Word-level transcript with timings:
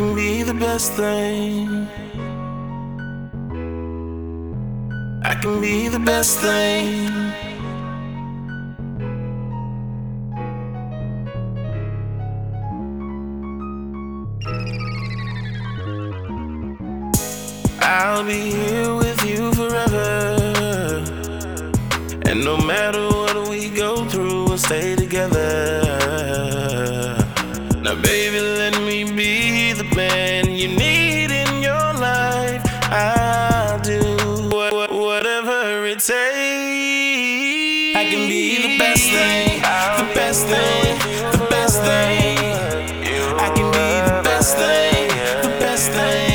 can 0.00 0.14
be 0.14 0.42
the 0.42 0.54
best 0.54 0.94
thing. 0.94 1.68
I 5.22 5.34
can 5.42 5.60
be 5.60 5.88
the 5.88 5.98
best 5.98 6.38
thing. 6.38 7.10
I'll 17.82 18.24
be 18.24 18.52
here 18.56 18.94
with 18.94 19.22
you 19.28 19.52
forever. 19.52 21.04
And 22.24 22.42
no 22.42 22.56
matter 22.56 23.06
what 23.06 23.50
we 23.50 23.68
go 23.68 24.08
through, 24.08 24.44
we'll 24.46 24.56
stay 24.56 24.96
together. 24.96 25.82
Now, 27.82 27.96
baby, 28.00 28.29
takes. 36.00 37.96
I 37.96 38.04
can 38.08 38.26
be 38.26 38.62
the 38.62 38.78
best 38.78 39.02
thing, 39.02 39.60
the 39.60 40.14
best 40.14 40.46
thing, 40.46 40.98
the 41.32 41.46
best 41.50 41.82
thing. 41.82 42.38
I 43.38 43.48
can 43.54 43.70
be 43.70 43.88
the 44.08 44.22
best 44.24 44.56
thing, 44.56 45.08
the 45.42 45.50
best 45.60 45.90
thing, 45.90 46.29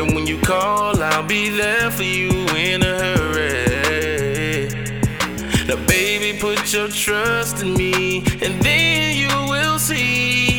And 0.00 0.14
when 0.14 0.26
you 0.26 0.40
call, 0.40 1.02
I'll 1.02 1.22
be 1.22 1.50
there 1.50 1.90
for 1.90 2.04
you 2.04 2.30
in 2.56 2.82
a 2.82 3.16
hurry. 3.18 4.66
Now, 5.68 5.76
baby, 5.86 6.38
put 6.40 6.72
your 6.72 6.88
trust 6.88 7.60
in 7.62 7.74
me, 7.74 8.24
and 8.40 8.58
then 8.62 9.14
you 9.14 9.28
will 9.50 9.78
see 9.78 10.49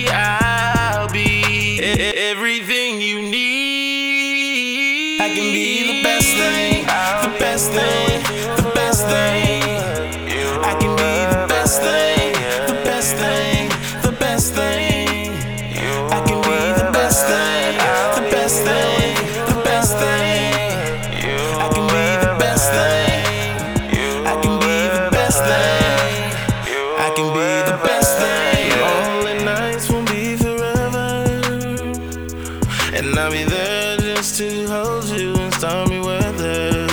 And 32.93 33.17
I'll 33.17 33.31
be 33.31 33.43
there 33.45 33.97
just 33.97 34.37
to 34.39 34.67
hold 34.67 35.05
you 35.05 35.33
in 35.33 35.51
stormy 35.53 35.99
weather. 35.99 36.87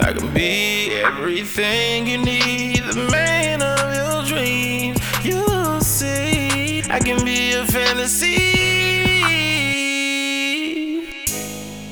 I 0.00 0.12
can 0.12 0.34
be 0.34 0.90
everything 0.90 2.06
you 2.08 2.18
need, 2.18 2.82
the 2.82 3.08
man 3.10 3.62
of 3.62 3.94
your 3.94 4.24
dreams. 4.24 4.98
You'll 5.24 5.80
see, 5.80 6.82
I 6.90 6.98
can 6.98 7.24
be 7.24 7.52
a 7.52 7.64
fantasy. 7.66 8.34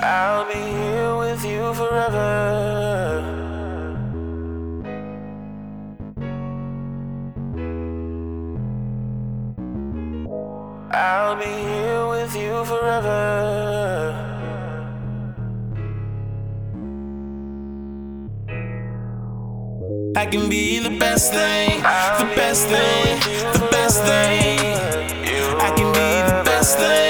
I'll 0.00 0.44
be 0.46 0.58
here 0.58 1.16
with 1.16 1.44
you 1.44 1.72
forever. 1.74 2.72
I'll 10.94 11.36
be 11.36 11.46
here 11.46 11.91
with 12.22 12.36
you 12.36 12.64
forever. 12.64 14.14
I 20.16 20.26
can 20.26 20.48
be 20.48 20.78
the 20.78 20.96
best 20.98 21.32
thing, 21.32 21.80
the 22.22 22.28
best 22.36 22.68
thing, 22.68 23.18
the 23.58 23.68
best 23.72 23.98
thing. 24.04 24.58
I 25.66 25.70
can 25.76 25.88
be 25.98 26.10
the 26.30 26.42
best 26.44 26.78
thing, 26.78 27.01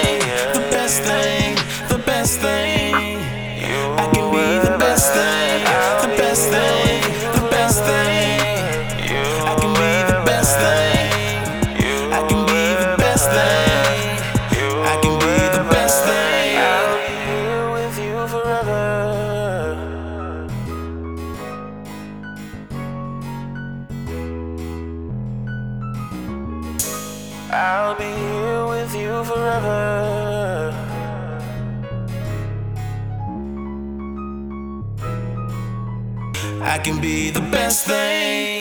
I'll 27.55 27.95
be 27.97 28.05
here 28.05 28.67
with 28.67 28.95
you 28.95 29.25
forever. 29.25 30.73
I 36.63 36.79
can 36.79 36.99
be 37.01 37.29
the 37.31 37.43
best 37.43 37.87
thing. 37.87 38.52